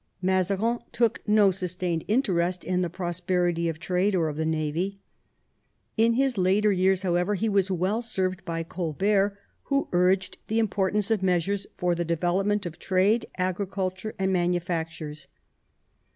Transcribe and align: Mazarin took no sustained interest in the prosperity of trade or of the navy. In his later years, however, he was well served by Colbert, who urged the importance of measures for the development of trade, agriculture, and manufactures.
Mazarin 0.19 0.79
took 0.91 1.19
no 1.27 1.51
sustained 1.51 2.05
interest 2.07 2.63
in 2.63 2.81
the 2.81 2.89
prosperity 2.89 3.69
of 3.69 3.77
trade 3.77 4.15
or 4.15 4.29
of 4.29 4.35
the 4.35 4.47
navy. 4.47 4.97
In 5.95 6.13
his 6.13 6.39
later 6.39 6.71
years, 6.71 7.03
however, 7.03 7.35
he 7.35 7.47
was 7.47 7.69
well 7.69 8.01
served 8.01 8.43
by 8.43 8.63
Colbert, 8.63 9.37
who 9.65 9.89
urged 9.91 10.39
the 10.47 10.57
importance 10.57 11.11
of 11.11 11.21
measures 11.21 11.67
for 11.77 11.93
the 11.93 12.03
development 12.03 12.65
of 12.65 12.79
trade, 12.79 13.27
agriculture, 13.37 14.15
and 14.17 14.33
manufactures. 14.33 15.27